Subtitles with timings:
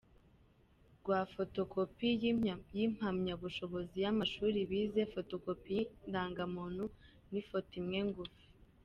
[0.97, 2.09] rw, fotokopi
[2.77, 6.83] y’impamyabushobozi yamashuli bize, fotokopi y’irangamuntu,
[7.31, 8.45] n’ifoto imwe ngufi.